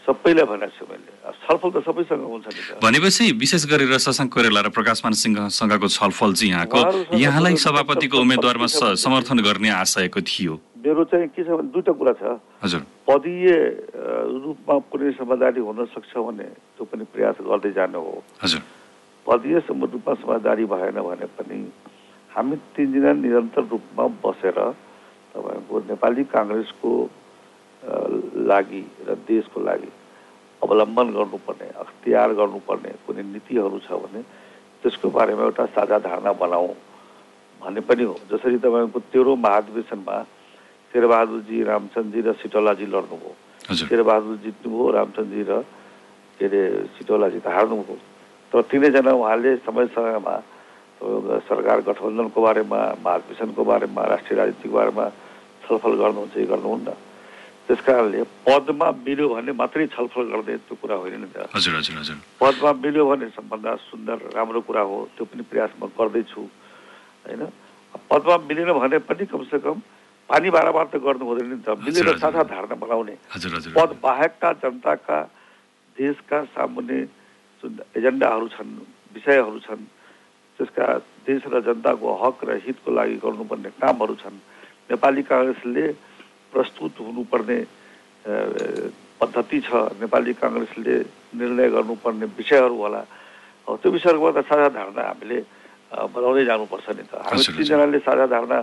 [0.06, 4.60] सबैलाई भनेको छु मैले। अब छलफल त सबैसँग हुन्छ नि भनेपछि विशेष गरेर शशाङ्क कोइराला
[4.66, 6.80] र प्रकाशमान सिंहसँगको छलफल चाहिँ यहाँको
[7.20, 12.22] यहाँलाई सभापतिको उम्मेद्वारमा समर्थन गर्ने आशयको थियो। मेरो चाहिँ के छ भने दुईवटा कुरा छ।
[12.64, 13.48] हजुर। पदीय
[14.40, 18.60] रूपमा कुनै समझदारी हुन सक्छ भने त्यो पनि प्रयास गर्दै जानु हो। हजुर।
[19.26, 21.58] पदीय रूपमा समझदारी भएन भने पनि
[22.32, 24.58] हामी तिनजना निरन्तर रूपमा बसेर
[25.36, 26.90] तपाईँको नेपाली काङ्ग्रेसको
[27.80, 29.90] लागि र देशको लागि
[30.62, 34.20] अवलम्बन गर्नुपर्ने अख्तियार गर्नुपर्ने कुनै नीतिहरू छ भने
[34.82, 36.68] त्यसको बारेमा एउटा साझा धारणा बनाऊ
[37.60, 40.16] भन्ने पनि हो। जसरी तपाईँको तेह्रौँ महाधिवेशनमा
[40.92, 43.32] शेरबहादुरजी रामचन्दजी र सिटौलाजी लड्नुभयो।
[43.88, 45.52] शेरबहादुर जित्नुभयो रामचन्द्रजी र
[46.40, 46.62] के अरे
[46.96, 47.96] सिटौलाजी त हार्नुभयो।
[48.52, 50.34] तर तिनैजना उहाँले समय समयमा
[51.48, 55.04] सरकार गठबन्धनको बारेमा महाधिवेशनको बारेमा राष्ट्रिय राजनीतिको बारेमा
[55.64, 56.88] छलफल गर्नुहुन्छ कि गर्नुहुन्न।
[57.70, 61.96] त्यस कारणले पदमा मिल्यो भने मात्रै छलफल गर्ने त्यो कुरा होइन नि त। हजुर हजुर
[62.02, 66.42] हजुर। पदमा मिल्यो भने सबभन्दा सुन्दर राम्रो कुरा हो त्यो पनि प्रयास म गर्दैछु
[67.30, 67.42] होइन?
[68.10, 69.78] पदमा मिलेन भने पनि कमसे कम
[70.28, 73.14] पानी बाह्र त गर्नु हुँदैन नि त। मिलेर। साझा धारणा बनाउने।
[73.78, 75.18] पद बाहेकका जनताका
[75.96, 76.98] देशका सामुन्ने
[77.62, 78.70] जुन एजेन्डाहरू छन्
[79.14, 79.86] विषयहरू छन्
[80.58, 80.86] त्यसका
[81.22, 84.36] देश र जनताको हक र हितको लागि गर्नुपर्ने कामहरू छन्।
[84.90, 86.09] नेपाली काङ्ग्रेसले
[86.52, 87.58] प्रस्तुत हुनुपर्ने
[89.20, 90.94] पद्धति छ। नेपाली काङ्ग्रेसले
[91.40, 93.00] निर्णय गर्नुपर्ने विषयहरू होला।
[93.80, 95.38] त्यो विषयहरूमा त साझा धारणा हामीले
[95.90, 98.58] बनाउँदै जानुपर्छ नि त। हामी। तिनजनाले साझा धारणा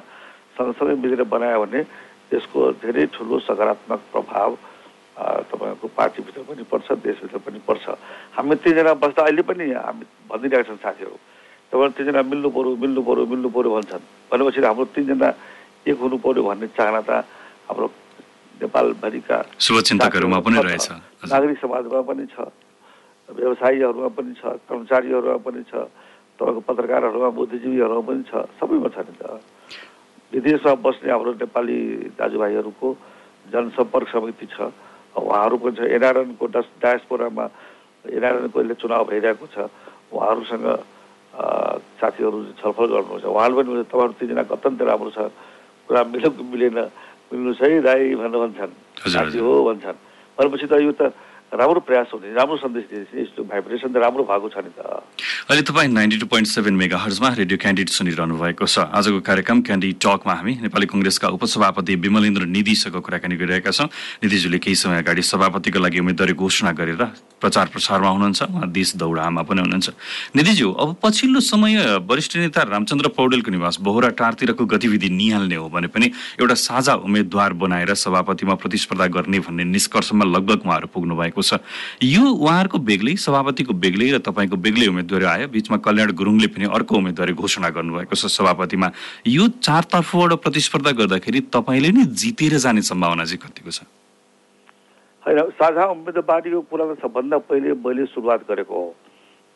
[0.57, 1.81] सँगसँगै मिलेर बनायो भने
[2.29, 4.49] त्यसको धेरै ठुलो सकारात्मक प्रभाव
[5.17, 7.85] अ, तपाईँको पार्टीभित्र पनि पर्छ देशभित्र पनि पर्छ।
[8.37, 11.17] हामी तिनजना बस्दा अहिले पनि हामी भनिरहेका छन् साथीहरू।
[11.73, 15.29] तपाईँ तिनजना मिल्नु पऱ्यो मिल्नु पऱ्यो मिल्नु पऱ्यो भन्छन्। भनेपछि हाम्रो तिनजना
[15.89, 17.25] एक हुनु पऱ्यो भन्ने चाहना त
[17.67, 17.87] हाम्रो
[18.63, 20.87] नेपालभरिका शुभचिन्तकहरूमा पनि रहेछ।
[21.29, 22.35] नागरिक समाजमा पनि छ
[23.29, 25.73] व्यवसायीहरूमा पनि छ कर्मचारीहरूमा पनि छ
[26.39, 29.23] तपाईँको पत्रकारहरूमा बुद्धिजीवीहरूमा पनि छ सबैमा छ नि त।
[30.33, 31.77] विदेशमा बस्ने हाम्रो नेपाली
[32.15, 32.87] दाजुभाइहरूको
[33.51, 34.57] जनसम्पर्क समिति छ
[35.15, 37.45] उहाँहरू पनि छ। एनआरएनको डस डायस्पोरामा
[38.07, 39.57] एनआरएनको अहिले चुनाव भइरहेको छ
[40.15, 40.67] उहाँहरूसँग
[41.99, 45.19] साथीहरू छलफल गर्नुहुन्छ। उहाँले पनि तपाईँहरू तिनजना अत्यन्तै राम्रो छ
[45.87, 46.79] कुरा मिल्यो कि मिलेन
[47.31, 48.73] मिल्नु छ है दाई भनेर भन्छन्।
[49.43, 49.99] हो भन्छन्
[50.37, 51.11] भनेपछि त यो त
[51.47, 54.83] राम्रो प्रयास हो नि राम्रो सन्देश दिएपछि यस्तो भाइब्रेसन त राम्रो भएको छ नि त।
[55.47, 59.61] अहिले तपाईँ ninety two point seven mega हर्जमा radio candidate सुनिरहनु भएको छ। आजको कार्यक्रम
[59.63, 63.87] क्यान्डी टकमा हामी नेपाली कङ्ग्रेसका उपसभापति विमलेन्द्र निधिसँग कुराकानी गरिरहेका छौँ।
[64.27, 67.03] निधिज्यूले केही समय अगाडि सभापतिको लागि उम्मेदवारी घोषणा गरेर
[67.39, 69.87] प्रचार प्रसारमा हुनुहुन्छ। उहाँ देश दौडामा पनि हुनुहुन्छ।
[70.35, 75.87] निधिज्यू अब पछिल्लो समय वरिष्ठ नेता रामचन्द्र पौडेलको निवास बोहरा टारतिरको गतिविधि निहाल्ने हो भने
[75.95, 76.11] पनि
[76.43, 81.59] एउटा साझा उम्मेद्वार बनाएर सभापतिमा प्रतिस्पर्धा गर्ने भन्ने निष्कर्षमा लगभग उहाँहरू पुग्नु भएको छ।
[82.03, 86.93] यो उहाँहरूको बेग्लै सभापतिको बेग्लै र तपाईँको बेग्लै उम्मेद्वारी आयो। बिचमा कल्याण गुरुङले पनि अर्को
[86.97, 88.87] उम्मेद्वारी घोषणा गर्नुभएको छ सभापतिमा।
[89.27, 93.81] यो चारतर्फबाट प्रतिस्पर्धा गर्दाखेरि तपाईँले नै जितेर जाने सम्भावना चाहिँ कतिको छ?
[95.25, 98.95] होइन साझा उम्मेदवारीको कुरा त सबभन्दा पहिले मैले सुरुवात गरेको हो।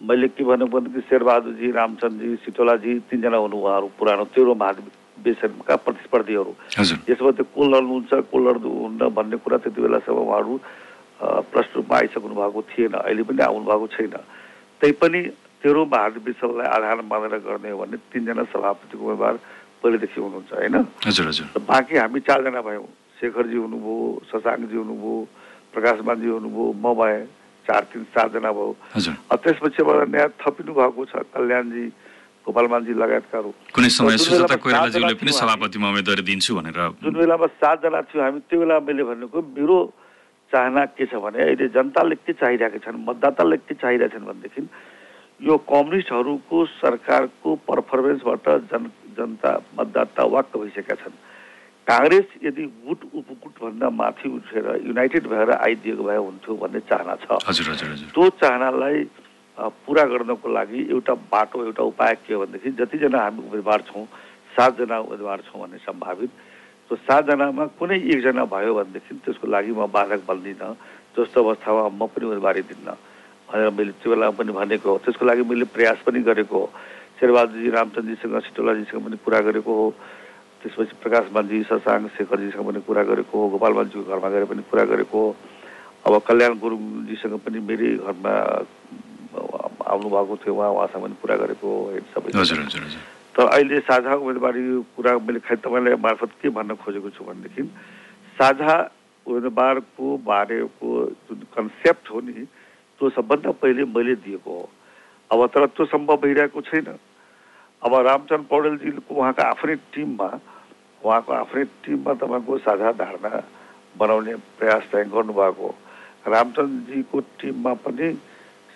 [0.02, 6.52] मैले के भन्नु भने कि शेरबहादुरजी रामचन्द्रजी सिटोलाजी तिनजना हुनु उहाँहरू पुरानो तेह्रो महाधिवेशनका प्रतिस्पर्धीहरू।
[6.76, 10.54] हजुर। यसमा त्यो को लड्नुहुन्छ को लड्नुहुन्न भन्ने कुरा त्यति बेलासम्म उहाँहरू
[11.21, 14.15] प्रष्ट रूपमा आइसक्नु भएको थिएन अहिले पनि आउनु भएको छैन।
[14.81, 15.21] तैपनि
[15.62, 19.36] तेह्रो महाधिवेशनलाई आधार मानेर गर्ने हो भने तिनजना सभापतिको उम्मेदवार
[19.81, 20.75] पहिलेदेखि हुनुहुन्छ होइन?
[21.05, 22.88] हजुर हजुर। बाँकी हामी चारजना भयौँ।
[23.21, 23.97] शेखरजी हुनुभयो
[24.31, 25.15] शशाङ्कजी हुनुभयो
[25.73, 27.21] प्रकाशमानजी हुनुभयो म भएँ
[27.65, 28.69] चार तिन चारजना भयो
[29.29, 31.86] त्यसपछि अब नयाँ थपिनु भएको छ कल्याणजी
[32.41, 38.75] गोपालमानजी लगायतकाहरू कुनै समय। सभापतिमा उम्मेदवारी दिन्छु भनेर जुन बेलामा सातजना थियौँ हामी त्यो बेला
[38.81, 39.77] मैले भनेको मेरो
[40.52, 44.62] चाहना के छ भने अहिले जनताले के चाहिरहेका छन् मतदाताले के चाहिरहेछन् भनेदेखि
[45.42, 48.84] यो कम्युनिस्टहरूको सरकारको पर्फर्मेन्सबाट जन
[49.18, 51.16] जनता मतदाता वाक्क भइसकेका छन्।
[51.88, 57.68] काङ्ग्रेस यदि गुट उपगुटभन्दा माथि उठेर युनाइटेड भएर आइदिएको भए हुन्थ्यो भन्ने चाहना छ। हजुर
[58.14, 58.98] त्यो चाहनालाई
[59.58, 64.06] पुरा गर्नको लागि एउटा बाटो एउटा उपाय के हो भनेदेखि जतिजना हामी उम्मेदवार छौँ
[64.56, 66.32] सातजना उम्मेदवार छौँ भन्ने सम्भावित
[66.91, 70.75] त्यो सातजनामा कुनै एकजना भयो भनेदेखि त्यसको लागि म बाधक बन्दिनँ।
[71.15, 72.88] जस्तो अवस्थामा म पनि उम्मेदवारी दिन्न
[73.47, 76.67] भनेर मैले त्यो बेला पनि भनेको हो। त्यसको लागि मैले प्रयास पनि गरेको हो।
[77.15, 79.88] शेरबहादुरजी रामचन्द्रजीसँग सिटोलाजीसँग पनि कुरा गरेको हो।
[80.60, 85.30] त्यसपछि प्रकाशमानजी शशाङ्क शेखरजीसँग पनि कुरा गरेको हो। गोपालमानजीको घरमा गएर पनि कुरा गरेको हो।
[86.12, 88.34] अब कल्याण गुरुङजीसँग पनि मेरै घरमा
[89.95, 91.80] आउनुभएको थियो। उहाँ उहाँसँग पनि कुरा गरेको हो।
[92.12, 97.63] सबै। तर अहिले साझा उम्मेदवारीको कुरा मैले खै तपाईँलाई मार्फत के भन्न खोजेको छु भनेदेखि
[98.38, 98.76] साझा
[99.26, 100.89] उम्मेदवारको बारेको
[101.30, 102.46] जुन कन्सेप्ट हो नि
[103.00, 104.70] त्यो सबभन्दा पहिले मैले दिएको हो।
[105.32, 106.88] अब तर त्यो सम्भव भइरहेको छैन।
[107.82, 110.30] अब रामचन्द्र पौडेलजीको उहाँको आफ्नै टिममा
[111.02, 113.32] उहाँको आफ्नै टिममा तपाईँको साझा धारणा
[113.98, 115.70] बनाउने प्रयास चाहिँ गर्नुभएको
[116.28, 118.08] रामचन्द्रजीको टिममा पनि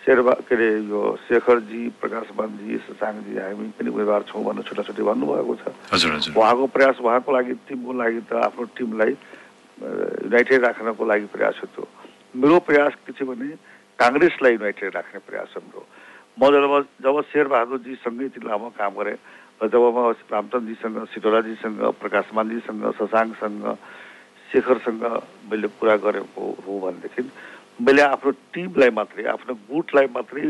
[0.05, 5.53] शेरबा के अरे यो शेखरजी प्रकाशमानजी शशाङ्कजी हामी पनि उम्मेदवार छौँ भनेर छुट्टा छुट्टै भन्नुभएको
[5.57, 9.11] छ। उहाँको प्रयास उहाँको लागि टिमको लागि त आफ्नो टिमलाई
[9.81, 11.83] युनाइटेड राख्नको लागि प्रयास हो त्यो।
[12.37, 13.57] मेरो प्रयास के छ भने
[13.97, 15.81] काङ्ग्रेसलाई युनाइटेड राख्ने प्रयास हो मेरो।
[16.37, 19.17] म जब जब शेरबहादुरजीसँगै यति लामो काम गरेँ
[19.57, 23.65] र जब म रामचन्द्रजीसँग सिटोलाजीसँग प्रकाशमानजीसँग शशाङ्कसँग
[24.53, 25.03] शेखरसँग
[25.49, 27.21] मैले कुरा गरेको हो भनेदेखि
[27.81, 30.43] मैले आफ्नो टिमलाई मात्रै आफ्नो गुटलाई मात्रै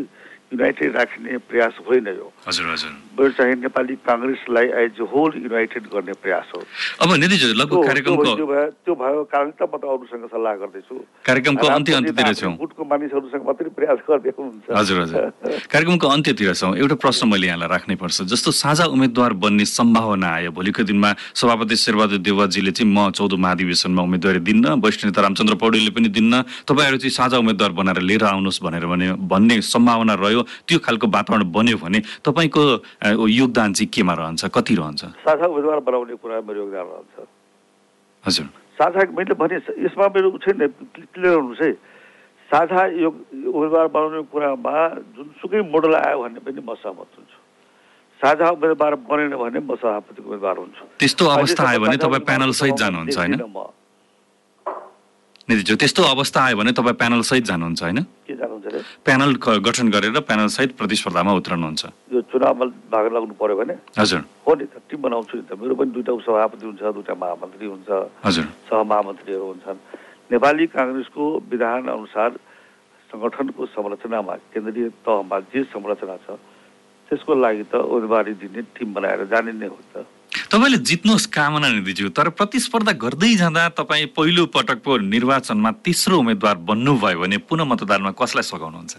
[0.53, 6.13] युनाइटेड राख्ने प्रयास होइन यो। हजुर हजुर। मेरो चाहिँ नेपाली काङ्ग्रेसलाई एज होल युनाइटेड गर्ने
[6.13, 6.63] प्रयास हो।
[7.01, 7.09] अब
[8.85, 13.43] त्यो- भएको कारण त म त अरूसँग सल्लाह गर्दैछु। कार्यक्रमको अन्त्य अन्त्यतिर छौँ। गुटको मानिसहरूसँग
[13.45, 15.19] मात्रै प्रयास गर्दै हुनुहुन्छ। हजुर हजुर।
[15.71, 20.51] कार्यक्रमको अन्त्यतिर छौँ। एउटा प्रश्न मैले यहाँलाई राख्नै पर्छ। जस्तो साझा उम्मेद्वार बन्ने सम्भावना आयो
[20.51, 25.91] भोलिको दिनमा सभापति शेरबहादुर देवजीले चाहिँ म चौध महाधिवेशनमा उम्मेदवारी दिन्न वरिष्ठ नेता रामचन्द्र पौडेलले
[25.91, 30.34] पनि दिन्न तपाईँहरू चाहिँ साझा उम्मेद्वार बनाएर लिएर आउनुहोस् भनेर भने भन्ने सम्भावना रह्यो।
[30.67, 32.61] त्यो खालको वातावरण बन्यो भने तपाईँको
[33.29, 35.01] योगदान चाहिँ केमा रहन्छ कति रहन्छ?
[35.23, 37.15] साझा उम्मेदवार बनाउने कुरा मेरो योगदान रहन्छ।
[38.25, 38.45] हजुर।
[38.75, 40.59] साझा मैले भने यसमा मेरो छैन
[41.15, 41.71] क्लियर हुनुहोस् है।
[42.49, 43.13] साझा योग
[43.55, 44.75] उम्मेदवार बनाउने कुरामा
[45.15, 47.37] जुनसुकै मोडल आयो भने पनि म सहमत हुन्छु।
[48.19, 52.75] साझा उम्मेदवार बनेन भने म सभापतिको उम्मेदवार हुन्छु। त्यस्तो अवस्था आयो भने तपाईँ प्यानल सहित
[52.75, 53.33] जानुहुन्छ होइन?
[55.49, 57.99] निधिज्यू त्यस्तो अवस्था आयो भने तपाईँ प्यानल सहित जानुहुन्छ होइन?
[59.05, 59.31] प्यानल
[59.61, 63.73] गठन गरेर प्यानल सहित प्रतिस्पर्धामा उत्रनुहुन्छ। यो चुनावमा भाग लाग्नु पर्यो भने?
[63.93, 67.65] हजुर। हो नि त टिम बनाउँछु नि त। मेरो पनि दुइटा सभापति हुन्छ दुइटा महामन्त्री
[67.69, 67.89] हुन्छ।
[68.25, 69.79] हजुर। सहमहामन्त्रीहरू हुन्छन्।
[70.33, 72.29] नेपाली काङ्ग्रेसको विधान अनुसार
[73.13, 76.41] सङ्गठनको संरचनामा केन्द्रीय तहमा जे संरचना छ
[77.05, 80.09] त्यसको लागि त उम्मेदवारी दिने टिम बनाएर जाने नै हो त।
[80.51, 87.19] तपाईँले जित्नुहोस् कामना निधिज्यू तर प्रतिस्पर्धा गर्दै जाँदा तपाईँ पहिलो पटकको निर्वाचनमा तेस्रो उम्मेद्वार बन्नुभयो
[87.19, 88.95] भने पुनः मतदानमा कसलाई सघाउनुहुन्छ?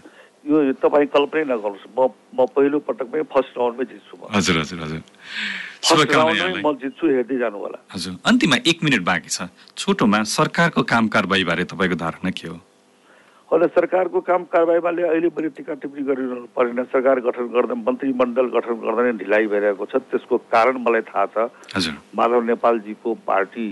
[0.47, 1.99] यो तपाईँ कल्पनै नगर्नुहोस्। म
[2.35, 5.01] म पहिलो पटकमै फर्स्ट राउन्डमै जित्छु हजुर हजुर हजुर।
[6.63, 11.43] म जित्छु हेर्दै जानु होला हजुर। अन्तिममा एक मिनट बाँकी छ। छोटोमा सरकारको काम कारबाही
[11.43, 12.57] बारे तपाईँको धारणा के हो?
[13.47, 18.75] अहिले सरकारको काम कारबाहीमाले अहिले मैले टिका टिप्पणी गरिरहनु परेन। सरकार गठन गर्दा मन्त्रीमण्डल गठन
[18.83, 23.67] गर्दा नै ढिलाइ भइरहेको छ। त्यसको कारण मलाई थाहा छ। माधव नेपालजीको पार्टी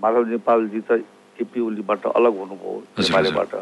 [0.00, 1.04] माधव नेपालजी त
[1.36, 3.52] केपी ओलीबाट अलग हुनुभयो एमालेबाट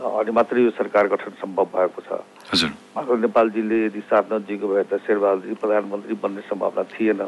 [0.00, 2.64] अनि मात्रै यो सरकार गठन सम्भव भएको छ।
[2.96, 7.20] माधव नेपालजीले यदि साथ नजिएको भए त शेरबहादुरजी प्रधानमन्त्री बन्ने सम्भावना थिएन।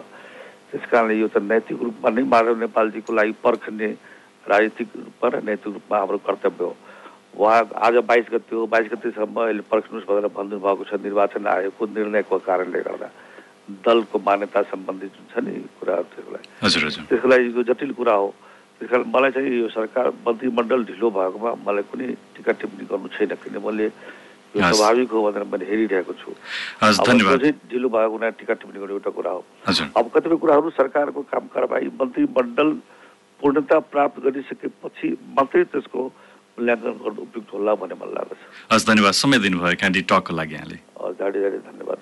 [0.72, 3.88] त्यस कारणले यो त नैतिक रूपमा नै माधव नेपालजीको लागि पर्खने
[4.48, 6.72] राजनीतिक रूपमा र नैतिक रूपमा हाम्रो कर्तव्य हो।
[7.34, 11.86] उहाँ आज बाइस गते हो बाइस गतेसम्म अहिले पर्खनुहोस् भनेर भन्नु भएको छ। निर्वाचन आयोगको
[11.86, 13.08] निर्णयको कारणले गर्दा
[13.84, 18.28] दलको मान्यता सम्बन्धी जुन छ नि कुराहरू त्यसको लागि त्यसको लागि यो जटिल कुरा हो।
[18.80, 23.34] त्यस कारण मलाई चाहिँ यो सरकार मन्त्रीमण्डल ढिलो भएकोमा मलाई कुनै टिका टिप्पणी गर्नु छैन
[23.44, 26.32] किन मैले यो। स्वाभाविक हो भनेर मैले हेरिरहेको छु।
[27.70, 31.86] ढिलो भएको हुनाले टिका टिप्पणी गर्ने एउटा कुरा हो। अब कतिपय कुराहरू सरकारको काम कारबाही
[32.00, 32.70] मन्त्रीमण्डल
[33.40, 36.00] पूर्णता प्राप्त गरिसकेपछि मात्रै त्यसको
[36.58, 38.36] मूल्याङ्कन गर्नु उपयुक्त होला भन्ने मलाई लाग्दछ।
[38.72, 41.98] हस् धन्यवाद। समय दिनुभयो क्यान्डी टकको लागि यहाँले। अ, झाडी झाडी धन्यवाद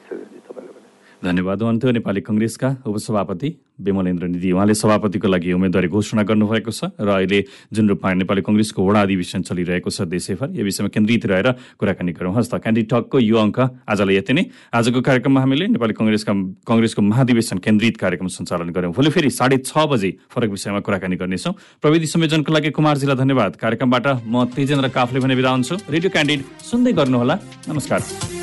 [0.49, 0.76] तपाईँलाई
[1.25, 3.49] धन्यवाद हुन्थ्यो नेपाली कङ्ग्रेसका उपसभापति
[3.81, 8.81] विमलेन्द्र निधि। उहाँले सभापतिको लागि उम्मेदवारी घोषणा गर्नुभएको छ र अहिले जुन रूपमा नेपाली कङ्ग्रेसको
[8.81, 11.49] वडा अधिवेशन चलिरहेको छ देशैभर यो विषयमा केन्द्रित रहेर
[11.81, 14.45] कुराकानी गरौँ हस् त। क्यान्डी टकको यो अङ्क आजलाई यति नै।
[14.77, 16.33] आजको कार्यक्रममा हामीले नेपाली कङ्ग्रेसका
[16.69, 21.53] कङ्ग्रेसको महाधिवेशन केन्द्रित कार्यक्रम सञ्चालन गऱ्यौँ। भोलि फेरि साढे छ बजे फरक विषयमा कुराकानी गर्नेछौँ।
[21.81, 26.93] प्रविधि संयोजनको लागि कुमारजीलाई धन्यवाद। कार्यक्रमबाट म तेजेन्द्र काफले भने बिदा हुन्छु। रेडियो क्यान्डिड सुन्दै
[26.93, 27.35] गर्नुहोला।
[27.73, 28.36] नमस्कार।